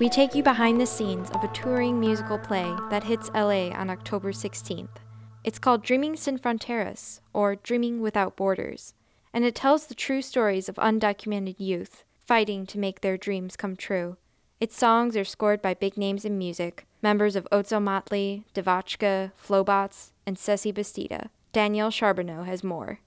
We 0.00 0.08
take 0.08 0.34
you 0.34 0.42
behind 0.42 0.80
the 0.80 0.86
scenes 0.86 1.30
of 1.30 1.44
a 1.44 1.48
touring 1.48 2.00
musical 2.00 2.36
play 2.36 2.74
that 2.90 3.04
hits 3.04 3.30
LA 3.32 3.68
on 3.68 3.90
October 3.90 4.32
16th. 4.32 4.96
It's 5.44 5.58
called 5.58 5.84
Dreaming 5.84 6.16
Sin 6.16 6.36
Fronteras, 6.36 7.20
or 7.32 7.54
Dreaming 7.54 8.00
Without 8.00 8.34
Borders, 8.36 8.94
and 9.32 9.44
it 9.44 9.54
tells 9.54 9.86
the 9.86 9.94
true 9.94 10.20
stories 10.20 10.68
of 10.68 10.76
undocumented 10.76 11.56
youth 11.58 12.04
fighting 12.26 12.66
to 12.66 12.78
make 12.78 13.02
their 13.02 13.16
dreams 13.16 13.56
come 13.56 13.76
true. 13.76 14.16
Its 14.60 14.76
songs 14.76 15.16
are 15.16 15.24
scored 15.24 15.62
by 15.62 15.74
big 15.74 15.96
names 15.96 16.24
in 16.24 16.38
music, 16.38 16.86
members 17.02 17.36
of 17.36 17.46
Ozomatli, 17.52 18.44
Devotchka, 18.54 19.32
Flobots, 19.36 20.12
and 20.26 20.38
Ceci 20.38 20.72
Bastida. 20.72 21.28
Danielle 21.52 21.90
Charbonneau 21.90 22.42
has 22.42 22.64
more. 22.64 22.98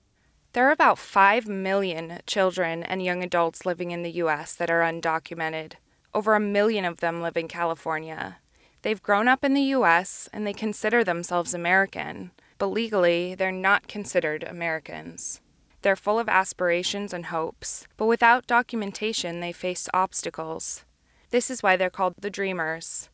There 0.54 0.68
are 0.68 0.71
about 0.71 0.98
5 0.98 1.48
million 1.48 2.20
children 2.25 2.82
and 2.84 3.04
young 3.04 3.23
adults 3.23 3.66
living 3.66 3.91
in 3.91 4.02
the 4.02 4.11
U.S. 4.11 4.55
that 4.55 4.71
are 4.71 4.81
undocumented. 4.81 5.73
Over 6.13 6.35
a 6.35 6.39
million 6.39 6.85
of 6.85 6.99
them 6.99 7.22
live 7.22 7.38
in 7.38 7.48
California. 7.48 8.38
They've 8.81 9.02
grown 9.02 9.27
up 9.27 9.44
in 9.44 9.53
the 9.53 9.62
U.S. 9.62 10.30
and 10.31 10.48
they 10.48 10.53
consider 10.53 11.03
themselves 11.03 11.53
American, 11.53 12.31
but 12.58 12.67
legally, 12.67 13.36
they're 13.36 13.52
not 13.52 13.88
considered 13.88 14.44
Americans. 14.44 15.41
They're 15.81 15.95
full 15.95 16.20
of 16.20 16.30
aspirations 16.30 17.14
and 17.14 17.27
hopes, 17.27 17.86
but 17.98 18.08
without 18.08 18.48
documentation, 18.48 19.41
they 19.41 19.52
face 19.52 19.88
obstacles. 19.94 20.86
This 21.30 21.52
is 21.52 21.61
why 21.61 21.75
they're 21.75 21.89
called 21.89 22.16
the 22.20 22.30
Dreamers. 22.30 23.09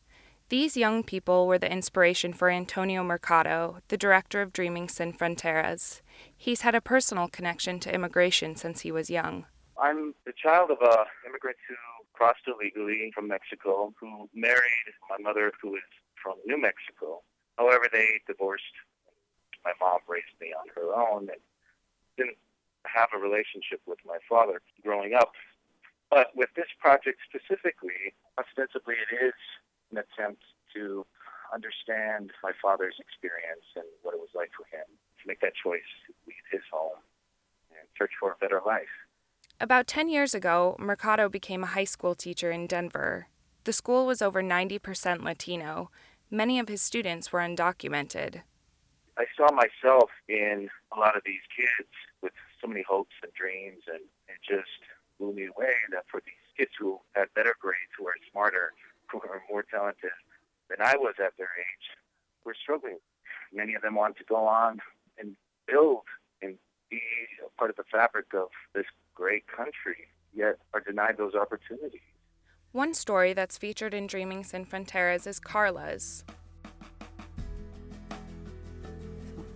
These 0.54 0.76
young 0.76 1.02
people 1.02 1.48
were 1.48 1.58
the 1.58 1.68
inspiration 1.68 2.32
for 2.32 2.48
Antonio 2.48 3.02
Mercado, 3.02 3.78
the 3.88 3.96
director 3.96 4.40
of 4.40 4.52
Dreaming 4.52 4.88
Sin 4.88 5.12
Fronteras. 5.12 6.00
He's 6.36 6.60
had 6.60 6.76
a 6.76 6.80
personal 6.80 7.26
connection 7.26 7.80
to 7.80 7.92
immigration 7.92 8.54
since 8.54 8.82
he 8.82 8.92
was 8.92 9.10
young. 9.10 9.46
I'm 9.82 10.14
the 10.24 10.32
child 10.32 10.70
of 10.70 10.78
a 10.80 11.06
immigrant 11.26 11.56
who 11.66 11.74
crossed 12.12 12.46
illegally 12.46 13.10
from 13.12 13.26
Mexico, 13.26 13.92
who 13.98 14.30
married 14.32 14.94
my 15.10 15.16
mother, 15.18 15.50
who 15.60 15.74
is 15.74 15.82
from 16.22 16.34
New 16.46 16.62
Mexico. 16.62 17.22
However, 17.58 17.88
they 17.92 18.20
divorced. 18.28 18.78
My 19.64 19.72
mom 19.80 20.06
raised 20.06 20.38
me 20.40 20.54
on 20.54 20.68
her 20.76 20.94
own 20.94 21.30
and 21.30 21.42
didn't 22.16 22.38
have 22.86 23.08
a 23.12 23.18
relationship 23.18 23.80
with 23.86 23.98
my 24.06 24.18
father 24.28 24.62
growing 24.84 25.14
up. 25.14 25.32
But 26.10 26.30
with 26.36 26.50
this 26.54 26.70
project 26.78 27.18
specifically, 27.26 28.14
ostensibly 28.38 28.94
it 28.94 29.10
is 29.18 29.34
an 29.96 30.02
attempt 30.02 30.42
to 30.74 31.06
understand 31.52 32.32
my 32.42 32.52
father's 32.60 32.96
experience 32.98 33.64
and 33.76 33.84
what 34.02 34.14
it 34.14 34.20
was 34.20 34.34
like 34.34 34.50
for 34.56 34.66
him 34.74 34.84
to 35.22 35.22
make 35.26 35.40
that 35.40 35.52
choice 35.54 35.86
to 36.06 36.12
leave 36.26 36.46
his 36.50 36.62
home 36.72 36.98
and 37.70 37.86
search 37.96 38.10
for 38.18 38.32
a 38.32 38.36
better 38.40 38.60
life. 38.66 38.90
About 39.60 39.86
10 39.86 40.08
years 40.08 40.34
ago, 40.34 40.74
Mercado 40.78 41.28
became 41.28 41.62
a 41.62 41.74
high 41.78 41.84
school 41.84 42.14
teacher 42.14 42.50
in 42.50 42.66
Denver. 42.66 43.28
The 43.62 43.72
school 43.72 44.04
was 44.04 44.20
over 44.20 44.42
90% 44.42 45.22
Latino. 45.22 45.90
Many 46.30 46.58
of 46.58 46.68
his 46.68 46.82
students 46.82 47.32
were 47.32 47.40
undocumented. 47.40 48.42
I 49.16 49.26
saw 49.36 49.46
myself 49.54 50.10
in 50.28 50.68
a 50.90 50.98
lot 50.98 51.16
of 51.16 51.22
these 51.24 51.44
kids 51.54 51.88
with 52.20 52.32
so 52.60 52.66
many 52.66 52.82
hopes 52.82 53.14
and 53.22 53.32
dreams, 53.32 53.84
and 53.86 54.02
it 54.26 54.42
just 54.42 54.74
blew 55.18 55.32
me 55.32 55.46
away 55.46 55.72
that 55.92 56.04
for 56.10 56.20
these 56.26 56.34
kids 56.58 56.72
who 56.78 56.98
had 57.14 57.32
better 57.34 57.54
grades, 57.60 57.94
who 57.96 58.08
are 58.08 58.18
smarter, 58.32 58.72
who 59.10 59.18
are 59.18 59.42
more 59.50 59.62
talented 59.62 60.10
than 60.68 60.78
I 60.80 60.96
was 60.96 61.14
at 61.24 61.36
their 61.36 61.50
age, 61.58 61.98
were 62.44 62.54
struggling. 62.60 62.98
Many 63.52 63.74
of 63.74 63.82
them 63.82 63.94
want 63.94 64.16
to 64.16 64.24
go 64.24 64.46
on 64.46 64.80
and 65.18 65.36
build 65.66 66.02
and 66.42 66.56
be 66.90 67.00
a 67.44 67.50
part 67.58 67.70
of 67.70 67.76
the 67.76 67.84
fabric 67.90 68.26
of 68.34 68.48
this 68.74 68.86
great 69.14 69.46
country, 69.46 70.08
yet 70.34 70.58
are 70.72 70.80
denied 70.80 71.16
those 71.18 71.34
opportunities. 71.34 72.00
One 72.72 72.94
story 72.94 73.32
that's 73.32 73.56
featured 73.56 73.94
in 73.94 74.06
Dreaming 74.08 74.42
Sin 74.42 74.66
Fronteras 74.66 75.26
is 75.26 75.38
Carla's. 75.38 76.24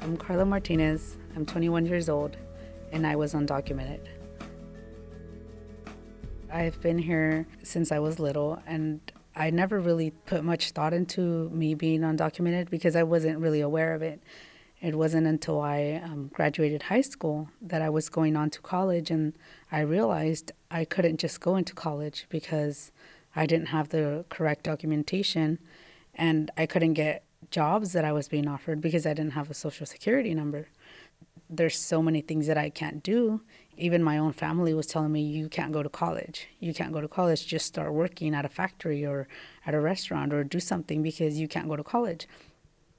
I'm 0.01 0.17
Carla 0.17 0.45
Martinez. 0.45 1.19
I'm 1.35 1.45
21 1.45 1.85
years 1.85 2.09
old, 2.09 2.37
and 2.93 3.07
I 3.07 3.17
was 3.17 3.35
undocumented. 3.35 4.07
I've 6.51 6.81
been 6.81 6.99
here 6.99 7.47
since 7.63 7.93
I 7.93 7.99
was 7.99 8.19
little, 8.19 8.63
and 8.67 9.01
I 9.39 9.51
never 9.51 9.79
really 9.79 10.11
put 10.27 10.43
much 10.43 10.73
thought 10.73 10.93
into 10.93 11.49
me 11.51 11.75
being 11.75 12.01
undocumented 12.01 12.71
because 12.71 12.97
I 12.97 13.05
wasn't 13.05 13.39
really 13.39 13.61
aware 13.61 13.95
of 13.95 14.03
it. 14.03 14.21
It 14.81 14.97
wasn't 14.97 15.29
until 15.29 15.61
I 15.61 16.01
um, 16.05 16.31
graduated 16.35 16.83
high 16.83 17.03
school 17.03 17.49
that 17.63 17.81
I 17.81 17.89
was 17.89 18.09
going 18.09 18.37
on 18.37 18.51
to 18.51 18.61
college, 18.61 19.13
and 19.13 19.35
I 19.71 19.81
realized 19.81 20.51
I 20.73 20.85
couldn't 20.85 21.19
just 21.19 21.41
go 21.41 21.55
into 21.55 21.73
college 21.73 22.27
because 22.29 22.91
I 23.37 23.47
didn't 23.47 23.67
have 23.67 23.91
the 23.91 24.25
correct 24.29 24.65
documentation, 24.65 25.61
and 26.17 26.51
I 26.57 26.67
couldn't 26.67 26.95
get 26.95 27.23
jobs 27.51 27.93
that 27.93 28.05
I 28.05 28.13
was 28.13 28.29
being 28.29 28.49
offered 28.49 28.81
because 28.81 29.07
I 29.07 29.15
didn't 29.15 29.33
have 29.33 29.51
a 29.51 29.55
social 29.55 29.87
security 29.87 30.35
number. 30.35 30.69
There's 31.51 31.79
so 31.79 32.03
many 32.03 32.21
things 32.21 32.47
that 32.47 32.59
I 32.59 32.69
can't 32.69 33.03
do. 33.03 33.41
Even 33.77 34.03
my 34.03 34.19
own 34.19 34.33
family 34.33 34.75
was 34.75 34.87
telling 34.87 35.13
me, 35.13 35.23
You 35.23 35.49
can't 35.49 35.73
go 35.73 35.83
to 35.83 35.89
college. 35.89 36.49
You 36.61 36.75
can't 36.75 36.93
go 36.93 37.01
to 37.01 37.09
college. 37.09 37.47
Just 37.47 37.67
start 37.67 37.93
working 37.93 38.35
at 38.35 38.45
a 38.45 38.49
factory 38.49 39.07
or 39.07 39.29
at 39.65 39.75
a 39.75 39.81
restaurant 39.81 40.33
or 40.33 40.45
do 40.45 40.61
something 40.61 41.03
because 41.03 41.39
you 41.39 41.49
can't 41.49 41.69
go 41.69 41.77
to 41.77 41.85
college. 41.85 42.27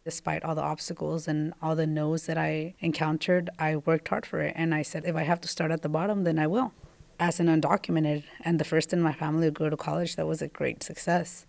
Despite 0.04 0.44
all 0.44 0.56
the 0.56 0.62
obstacles 0.62 1.28
and 1.28 1.54
all 1.62 1.76
the 1.76 1.86
no's 1.86 2.26
that 2.26 2.38
I 2.38 2.74
encountered, 2.80 3.50
I 3.59 3.76
worked 3.76 4.08
hard 4.08 4.26
for 4.26 4.40
it. 4.40 4.54
And 4.56 4.74
I 4.74 4.82
said, 4.82 5.06
If 5.06 5.16
I 5.16 5.24
have 5.24 5.42
to 5.42 5.48
start 5.48 5.72
at 5.72 5.82
the 5.82 5.90
bottom, 5.90 6.24
then 6.24 6.40
I 6.40 6.48
will. 6.48 6.74
As 7.20 7.40
an 7.40 7.48
undocumented 7.48 8.24
and 8.42 8.59
the 8.59 8.64
first 8.64 8.94
in 8.94 9.02
my 9.02 9.14
family 9.14 9.48
to 9.48 9.52
go 9.52 9.70
to 9.70 9.78
college, 9.78 10.16
that 10.16 10.26
was 10.26 10.42
a 10.42 10.48
great 10.48 10.82
success. 10.82 11.46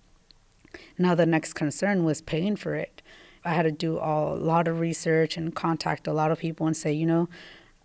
Now, 0.99 1.15
the 1.15 1.27
next 1.27 1.55
concern 1.55 2.05
was 2.05 2.21
paying 2.21 2.57
for 2.57 2.75
it. 2.75 3.03
I 3.45 3.55
had 3.55 3.63
to 3.63 3.73
do 3.73 3.99
a 3.99 4.35
lot 4.35 4.69
of 4.69 4.81
research 4.81 5.37
and 5.37 5.55
contact 5.55 6.07
a 6.07 6.13
lot 6.13 6.31
of 6.31 6.39
people 6.39 6.67
and 6.67 6.77
say, 6.77 6.93
you 6.93 7.07
know, 7.07 7.29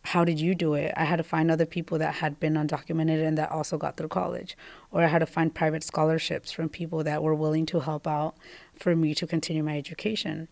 how 0.04 0.24
did 0.24 0.40
you 0.40 0.54
do 0.54 0.76
it? 0.76 0.94
I 0.96 1.06
had 1.06 1.16
to 1.16 1.24
find 1.24 1.50
other 1.50 1.66
people 1.66 1.98
that 1.98 2.16
had 2.16 2.40
been 2.40 2.54
undocumented 2.54 3.26
and 3.26 3.38
that 3.38 3.52
also 3.52 3.78
got 3.78 3.98
through 3.98 4.10
college. 4.10 4.56
Or 4.92 5.04
I 5.04 5.08
had 5.08 5.20
to 5.20 5.26
find 5.26 5.54
private 5.54 5.84
scholarships 5.84 6.52
from 6.52 6.70
people 6.70 7.04
that 7.04 7.24
were 7.24 7.34
willing 7.34 7.66
to 7.68 7.80
help 7.80 8.06
out 8.06 8.36
for 8.76 8.96
me 8.96 9.16
to 9.16 9.26
continue 9.26 9.64
my 9.64 9.78
education. 9.78 10.48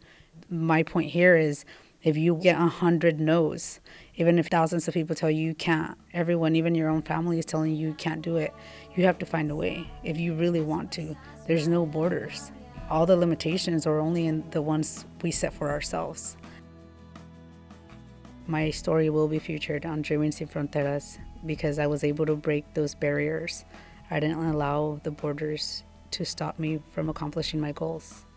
My 0.49 0.81
point 0.81 1.11
here 1.11 1.35
is 1.35 1.65
if 2.01 2.17
you 2.17 2.35
get 2.35 2.59
a 2.59 2.67
hundred 2.67 3.19
no's, 3.19 3.79
even 4.15 4.39
if 4.39 4.47
thousands 4.47 4.87
of 4.87 4.93
people 4.93 5.15
tell 5.15 5.29
you 5.29 5.45
you 5.45 5.55
can't, 5.55 5.97
everyone, 6.13 6.55
even 6.55 6.75
your 6.75 6.89
own 6.89 7.01
family, 7.01 7.39
is 7.39 7.45
telling 7.45 7.75
you 7.75 7.89
you 7.89 7.93
can't 7.93 8.21
do 8.21 8.37
it, 8.37 8.53
you 8.95 9.05
have 9.05 9.19
to 9.19 9.25
find 9.25 9.51
a 9.51 9.55
way 9.55 9.87
if 10.03 10.17
you 10.17 10.33
really 10.33 10.61
want 10.61 10.91
to. 10.93 11.15
There's 11.47 11.67
no 11.67 11.85
borders. 11.85 12.51
All 12.93 13.07
the 13.07 13.17
limitations 13.17 13.87
are 13.87 13.97
only 13.97 14.27
in 14.27 14.47
the 14.51 14.61
ones 14.61 15.07
we 15.23 15.31
set 15.31 15.51
for 15.51 15.71
ourselves. 15.71 16.37
My 18.45 18.69
story 18.69 19.09
will 19.09 19.27
be 19.27 19.39
featured 19.39 19.83
on 19.83 20.03
Dreaming 20.03 20.31
Sin 20.31 20.47
Fronteras 20.47 21.17
because 21.43 21.79
I 21.79 21.87
was 21.87 22.03
able 22.03 22.27
to 22.27 22.35
break 22.35 22.71
those 22.75 22.93
barriers. 22.93 23.65
I 24.11 24.19
didn't 24.19 24.45
allow 24.45 24.99
the 25.01 25.09
borders 25.09 25.83
to 26.11 26.23
stop 26.23 26.59
me 26.59 26.83
from 26.91 27.09
accomplishing 27.09 27.59
my 27.59 27.71
goals. 27.71 28.27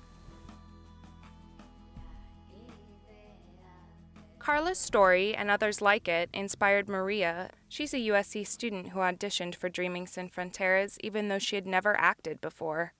Carla's 4.39 4.79
story 4.79 5.35
and 5.35 5.51
others 5.51 5.83
like 5.83 6.09
it 6.09 6.31
inspired 6.33 6.89
Maria. 6.89 7.51
She's 7.69 7.93
a 7.93 7.99
USC 7.99 8.47
student 8.47 8.89
who 8.89 9.01
auditioned 9.01 9.55
for 9.55 9.69
Dreaming 9.69 10.07
Sin 10.07 10.31
Fronteras 10.31 10.97
even 11.03 11.29
though 11.29 11.39
she 11.39 11.57
had 11.57 11.67
never 11.67 11.95
acted 12.01 12.41
before. 12.41 12.95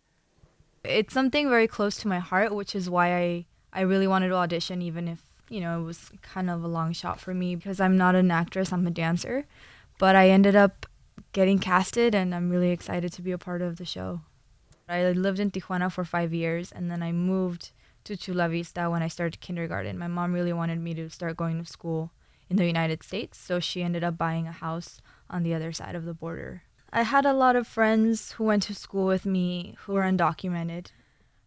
It's 0.89 1.13
something 1.13 1.49
very 1.49 1.67
close 1.67 1.97
to 1.99 2.09
my 2.09 2.19
heart, 2.19 2.55
which 2.55 2.75
is 2.75 2.89
why 2.89 3.15
I, 3.17 3.47
I 3.73 3.81
really 3.83 4.07
wanted 4.07 4.29
to 4.29 4.35
audition, 4.35 4.83
even 4.83 5.09
if, 5.09 5.21
you 5.49 5.61
know, 5.61 5.81
it 5.81 5.85
was 5.85 6.11
kind 6.23 6.51
of 6.51 6.63
a 6.63 6.69
long 6.69 6.93
shot 6.93 7.21
for 7.21 7.35
me 7.35 7.57
because 7.57 7.81
I'm 7.81 7.97
not 7.97 8.15
an 8.15 8.31
actress, 8.31 8.73
I'm 8.73 8.87
a 8.87 8.91
dancer. 8.91 9.47
But 9.99 10.17
I 10.17 10.31
ended 10.31 10.57
up 10.57 10.87
getting 11.33 11.59
casted, 11.59 12.15
and 12.15 12.35
I'm 12.35 12.51
really 12.51 12.71
excited 12.71 13.13
to 13.15 13.23
be 13.23 13.33
a 13.33 13.39
part 13.39 13.63
of 13.63 13.77
the 13.77 13.85
show. 13.85 14.21
I 14.89 15.11
lived 15.11 15.41
in 15.41 15.51
Tijuana 15.51 15.91
for 15.91 16.05
five 16.05 16.33
years, 16.33 16.71
and 16.71 16.91
then 16.91 17.03
I 17.03 17.13
moved 17.13 17.73
to 18.05 18.17
Chula 18.17 18.49
Vista 18.49 18.89
when 18.89 19.03
I 19.03 19.09
started 19.09 19.41
kindergarten. 19.41 19.99
My 19.99 20.07
mom 20.07 20.33
really 20.33 20.53
wanted 20.53 20.81
me 20.81 20.95
to 20.95 21.11
start 21.11 21.37
going 21.37 21.59
to 21.63 21.71
school 21.71 22.13
in 22.49 22.57
the 22.57 22.67
United 22.67 23.03
States, 23.03 23.39
so 23.39 23.59
she 23.59 23.83
ended 23.83 24.05
up 24.05 24.17
buying 24.17 24.47
a 24.47 24.53
house 24.53 25.01
on 25.29 25.43
the 25.43 25.55
other 25.55 25.73
side 25.73 25.97
of 25.97 26.05
the 26.05 26.15
border. 26.15 26.63
I 26.93 27.03
had 27.03 27.27
a 27.27 27.33
lot 27.33 27.57
of 27.57 27.67
friends 27.67 28.33
who 28.33 28.45
went 28.45 28.63
to 28.65 28.75
school 28.75 29.07
with 29.07 29.27
me 29.27 29.77
who 29.81 29.93
were 29.93 30.03
undocumented. 30.03 30.87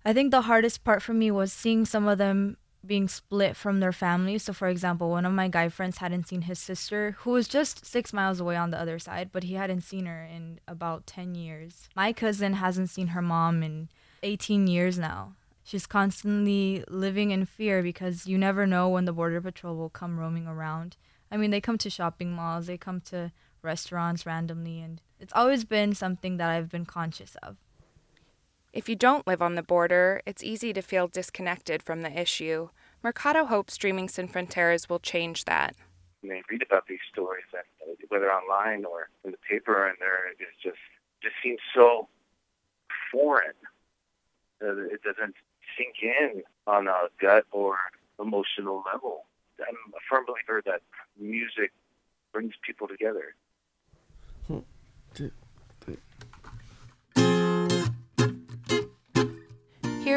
I 0.06 0.14
think 0.14 0.32
the 0.32 0.42
hardest 0.42 0.84
part 0.84 1.02
for 1.02 1.14
me 1.14 1.32
was 1.32 1.52
seeing 1.52 1.86
some 1.86 2.08
of 2.08 2.18
them 2.18 2.58
being 2.86 3.08
split 3.08 3.56
from 3.56 3.80
their 3.80 3.92
families. 3.92 4.44
So, 4.44 4.54
for 4.54 4.68
example, 4.68 5.10
one 5.10 5.26
of 5.26 5.34
my 5.34 5.48
guy 5.48 5.70
friends 5.70 5.98
hadn't 5.98 6.28
seen 6.28 6.44
his 6.44 6.60
sister, 6.60 7.16
who 7.20 7.32
was 7.32 7.48
just 7.48 7.86
six 7.86 8.14
miles 8.14 8.40
away 8.40 8.56
on 8.56 8.72
the 8.72 8.80
other 8.80 9.00
side, 9.00 9.32
but 9.32 9.44
he 9.44 9.56
hadn't 9.56 9.82
seen 9.82 10.06
her 10.06 10.24
in 10.24 10.60
about 10.68 11.06
10 11.06 11.36
years. 11.36 11.90
My 11.96 12.14
cousin 12.14 12.54
hasn't 12.54 12.90
seen 12.90 13.08
her 13.08 13.22
mom 13.22 13.64
in 13.64 13.90
18 14.24 14.68
years 14.68 14.98
now. 14.98 15.36
She's 15.64 15.86
constantly 15.86 16.84
living 16.88 17.32
in 17.32 17.46
fear 17.46 17.84
because 17.84 18.26
you 18.26 18.38
never 18.38 18.66
know 18.66 18.90
when 18.90 19.06
the 19.06 19.14
Border 19.14 19.42
Patrol 19.42 19.76
will 19.76 19.90
come 19.90 20.20
roaming 20.20 20.48
around. 20.48 20.98
I 21.32 21.38
mean, 21.38 21.52
they 21.52 21.62
come 21.62 21.78
to 21.80 21.90
shopping 21.90 22.32
malls, 22.32 22.66
they 22.66 22.78
come 22.78 23.02
to 23.02 23.32
restaurants 23.62 24.26
randomly, 24.26 24.80
and 24.80 25.00
it's 25.20 25.34
always 25.36 25.66
been 25.66 25.94
something 25.94 26.38
that 26.38 26.50
I've 26.50 26.70
been 26.70 26.86
conscious 26.86 27.36
of. 27.44 27.58
If 28.72 28.88
you 28.88 28.96
don't 28.96 29.26
live 29.28 29.42
on 29.42 29.56
the 29.56 29.64
border, 29.64 30.22
it's 30.26 30.44
easy 30.44 30.74
to 30.74 30.82
feel 30.82 31.08
disconnected 31.08 31.82
from 31.82 32.02
the 32.02 32.20
issue. 32.20 32.70
Mercado 33.02 33.46
hopes 33.46 33.78
Dreaming 33.78 34.10
Sin 34.10 34.28
Fronteras 34.28 34.90
will 34.90 35.00
change 35.00 35.46
that. 35.46 35.76
You 36.22 36.30
may 36.30 36.42
read 36.50 36.62
about 36.62 36.88
these 36.88 37.00
stories, 37.12 37.46
and 37.54 37.98
whether 38.10 38.32
online 38.32 38.86
or 38.86 39.10
in 39.24 39.32
the 39.32 39.38
paper, 39.38 39.88
and 39.88 39.98
there 40.00 40.30
is 40.32 40.48
just 40.62 40.78
just 41.22 41.36
seems 41.44 41.60
so 41.74 42.08
foreign. 43.12 43.56
Uh, 44.62 44.76
it 44.94 45.02
doesn't 45.04 45.36
sink 45.78 45.96
in 46.02 46.44
on 46.68 46.88
a 46.88 47.08
gut 47.20 47.46
or 47.52 47.78
emotional 48.20 48.84
level. 48.92 49.26
I'm 49.60 49.76
a 49.94 50.00
firm 50.10 50.26
believer 50.26 50.62
that 50.66 50.82
music 51.20 51.72
brings 52.32 52.54
people 52.66 52.88
together. 52.88 53.36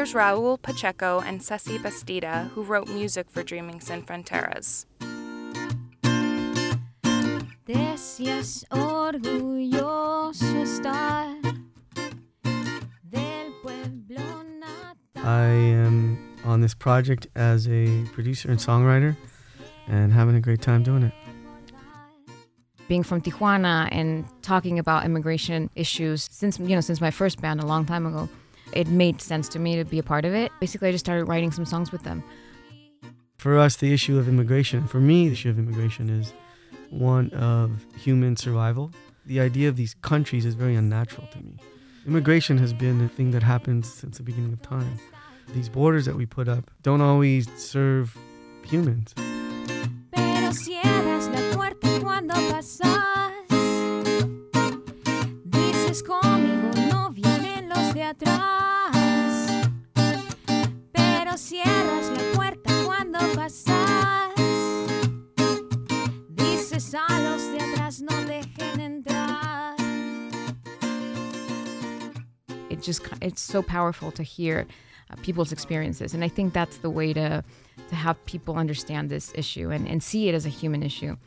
Here's 0.03 0.15
Raul 0.15 0.61
Pacheco 0.61 1.21
and 1.21 1.41
Ceci 1.41 1.77
Bastida, 1.77 2.49
who 2.49 2.63
wrote 2.63 2.89
music 2.89 3.29
for 3.29 3.41
Dreaming 3.41 3.79
Sin 3.79 4.03
Fronteras. 4.03 4.85
Deseas 7.65 8.65
orgulloso 8.69 10.43
estar 10.61 11.41
del 13.09 13.53
pueblo 13.61 14.43
I 15.23 15.45
am 15.45 16.35
on 16.43 16.59
this 16.59 16.73
project 16.73 17.27
as 17.37 17.69
a 17.69 18.03
producer 18.11 18.51
and 18.51 18.59
songwriter 18.59 19.15
and 19.87 20.11
having 20.11 20.35
a 20.35 20.41
great 20.41 20.61
time 20.61 20.83
doing 20.83 21.03
it. 21.03 21.13
Being 22.89 23.03
from 23.03 23.21
Tijuana 23.21 23.87
and 23.89 24.25
talking 24.41 24.79
about 24.79 25.05
immigration 25.05 25.69
issues 25.77 26.27
since 26.29 26.59
you 26.59 26.75
know 26.75 26.81
since 26.81 26.99
my 26.99 27.09
first 27.09 27.41
band 27.41 27.61
a 27.61 27.65
long 27.65 27.85
time 27.85 28.05
ago, 28.05 28.27
it 28.73 28.87
made 28.87 29.21
sense 29.21 29.47
to 29.49 29.59
me 29.59 29.75
to 29.75 29.83
be 29.83 29.99
a 29.99 30.03
part 30.03 30.25
of 30.25 30.33
it. 30.33 30.51
Basically, 30.59 30.89
I 30.89 30.91
just 30.91 31.05
started 31.05 31.25
writing 31.25 31.51
some 31.51 31.65
songs 31.65 31.91
with 31.91 32.03
them. 32.03 32.23
For 33.37 33.57
us, 33.57 33.75
the 33.77 33.93
issue 33.93 34.17
of 34.17 34.27
immigration, 34.27 34.87
for 34.87 34.99
me, 34.99 35.27
the 35.27 35.33
issue 35.33 35.49
of 35.49 35.59
immigration 35.59 36.09
is 36.09 36.33
one 36.89 37.29
of 37.31 37.85
human 37.97 38.37
survival. 38.37 38.91
The 39.25 39.39
idea 39.39 39.69
of 39.69 39.75
these 39.75 39.95
countries 39.95 40.45
is 40.45 40.55
very 40.55 40.75
unnatural 40.75 41.27
to 41.27 41.39
me. 41.39 41.57
Immigration 42.05 42.57
has 42.57 42.73
been 42.73 43.01
a 43.01 43.07
thing 43.07 43.31
that 43.31 43.43
happens 43.43 43.91
since 43.91 44.17
the 44.17 44.23
beginning 44.23 44.53
of 44.53 44.61
time. 44.61 44.99
These 45.53 45.69
borders 45.69 46.05
that 46.05 46.15
we 46.15 46.25
put 46.25 46.47
up 46.47 46.71
don't 46.81 47.01
always 47.01 47.49
serve 47.57 48.17
humans. 48.63 49.13
Just 72.83 73.01
it's 73.21 73.41
so 73.41 73.61
powerful 73.61 74.11
to 74.11 74.23
hear 74.23 74.67
uh, 75.09 75.15
people's 75.21 75.51
experiences. 75.51 76.13
And 76.13 76.23
I 76.23 76.27
think 76.27 76.53
that's 76.53 76.77
the 76.77 76.89
way 76.89 77.13
to, 77.13 77.43
to 77.89 77.95
have 77.95 78.23
people 78.25 78.57
understand 78.57 79.09
this 79.09 79.31
issue 79.35 79.69
and, 79.69 79.87
and 79.87 80.01
see 80.01 80.29
it 80.29 80.35
as 80.35 80.45
a 80.45 80.49
human 80.49 80.83
issue. 80.83 81.17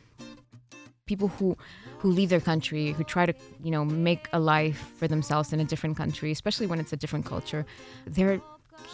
People 1.07 1.29
who, 1.29 1.57
who 1.99 2.11
leave 2.11 2.31
their 2.31 2.41
country, 2.41 2.93
who 2.93 3.05
try 3.05 3.27
to, 3.27 3.35
you 3.63 3.71
know, 3.71 3.85
make 3.85 4.29
a 4.33 4.41
life 4.41 4.93
for 4.99 5.07
themselves 5.07 5.53
in 5.53 5.61
a 5.61 5.65
different 5.65 5.97
country, 5.97 6.33
especially 6.33 6.67
when 6.67 6.81
it's 6.81 6.93
a 6.93 6.97
different 6.97 7.27
culture, 7.27 7.65
they're 8.07 8.41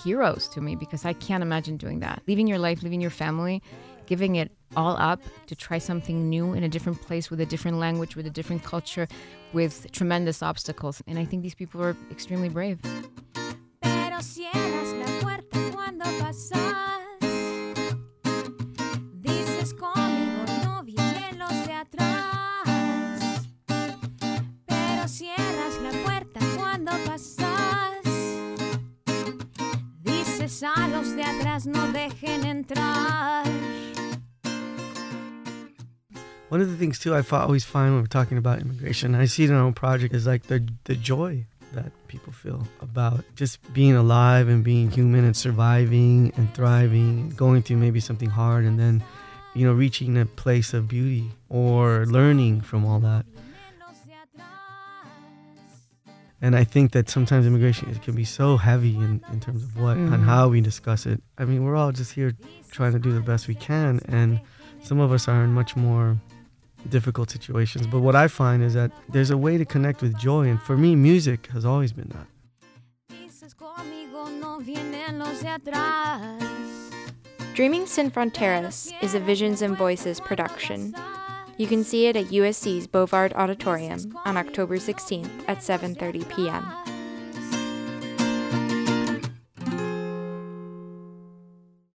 heroes 0.04 0.48
to 0.48 0.60
me 0.60 0.76
because 0.76 1.04
I 1.04 1.12
can't 1.12 1.42
imagine 1.42 1.76
doing 1.76 2.00
that. 2.00 2.22
Leaving 2.26 2.46
your 2.46 2.58
life, 2.58 2.82
leaving 2.82 3.00
your 3.00 3.10
family, 3.10 3.62
giving 4.06 4.36
it 4.36 4.52
all 4.76 4.96
up 4.98 5.20
to 5.46 5.54
try 5.54 5.78
something 5.78 6.28
new 6.28 6.54
in 6.54 6.62
a 6.64 6.68
different 6.68 7.00
place 7.00 7.30
with 7.30 7.40
a 7.40 7.46
different 7.46 7.78
language, 7.78 8.16
with 8.16 8.26
a 8.26 8.30
different 8.30 8.62
culture, 8.62 9.06
with 9.52 9.86
tremendous 9.92 10.42
obstacles. 10.42 11.02
And 11.06 11.18
I 11.18 11.24
think 11.24 11.42
these 11.42 11.54
people 11.54 11.82
are 11.82 11.96
extremely 12.10 12.48
brave 12.48 12.78
a 30.64 30.88
los 30.88 31.16
de 31.16 31.24
atrás 31.24 31.66
no 31.66 31.88
dejen 31.92 32.44
entrar. 32.44 33.44
One 36.52 36.60
of 36.60 36.70
the 36.70 36.76
things 36.76 36.98
too 36.98 37.14
I 37.14 37.24
always 37.30 37.64
find 37.64 37.94
when 37.94 38.02
we're 38.02 38.08
talking 38.08 38.36
about 38.36 38.60
immigration, 38.60 39.14
I 39.14 39.24
see 39.24 39.44
it 39.44 39.48
in 39.48 39.56
our 39.56 39.62
own 39.62 39.72
project, 39.72 40.12
is 40.14 40.26
like 40.26 40.42
the 40.48 40.62
the 40.84 40.94
joy 40.94 41.46
that 41.72 41.90
people 42.08 42.30
feel 42.30 42.68
about 42.82 43.24
just 43.36 43.56
being 43.72 43.96
alive 43.96 44.48
and 44.48 44.62
being 44.62 44.90
human 44.90 45.24
and 45.24 45.34
surviving 45.34 46.30
and 46.36 46.52
thriving 46.52 47.20
and 47.20 47.36
going 47.38 47.62
through 47.62 47.78
maybe 47.78 48.00
something 48.00 48.28
hard 48.28 48.66
and 48.66 48.78
then 48.78 49.02
you 49.54 49.66
know 49.66 49.72
reaching 49.72 50.18
a 50.18 50.26
place 50.26 50.74
of 50.74 50.88
beauty 50.88 51.30
or 51.48 52.04
learning 52.04 52.60
from 52.60 52.84
all 52.84 53.00
that 53.00 53.24
and 56.42 56.54
I 56.54 56.64
think 56.64 56.92
that 56.92 57.08
sometimes 57.08 57.46
immigration 57.46 57.94
can 58.00 58.14
be 58.14 58.26
so 58.26 58.58
heavy 58.58 58.94
in, 58.96 59.24
in 59.32 59.40
terms 59.40 59.62
of 59.62 59.80
what 59.80 59.96
mm-hmm. 59.96 60.12
and 60.12 60.22
how 60.22 60.48
we 60.48 60.60
discuss 60.60 61.06
it. 61.06 61.22
I 61.38 61.46
mean, 61.46 61.64
we're 61.64 61.76
all 61.76 61.92
just 61.92 62.12
here 62.12 62.34
trying 62.70 62.92
to 62.92 62.98
do 62.98 63.14
the 63.14 63.20
best 63.20 63.48
we 63.48 63.54
can, 63.54 64.00
and 64.06 64.38
some 64.82 65.00
of 65.00 65.12
us 65.12 65.28
are 65.28 65.44
in 65.44 65.52
much 65.54 65.76
more 65.76 66.18
difficult 66.88 67.30
situations. 67.30 67.86
But 67.86 68.00
what 68.00 68.16
I 68.16 68.28
find 68.28 68.62
is 68.62 68.74
that 68.74 68.92
there's 69.08 69.30
a 69.30 69.36
way 69.36 69.58
to 69.58 69.64
connect 69.64 70.02
with 70.02 70.16
joy, 70.18 70.48
and 70.48 70.60
for 70.60 70.76
me, 70.76 70.96
music 70.96 71.48
has 71.48 71.64
always 71.64 71.92
been 71.92 72.08
that. 72.10 72.26
Dreaming 77.54 77.86
Sin 77.86 78.10
Fronteras 78.10 78.92
is 79.02 79.14
a 79.14 79.20
Visions 79.20 79.60
and 79.60 79.76
Voices 79.76 80.20
production. 80.20 80.94
You 81.58 81.66
can 81.66 81.84
see 81.84 82.06
it 82.06 82.16
at 82.16 82.26
USC's 82.26 82.86
Bovard 82.86 83.34
Auditorium 83.34 84.18
on 84.24 84.36
October 84.36 84.78
16th 84.78 85.30
at 85.48 85.58
7:30 85.58 86.28
p.m. 86.34 86.81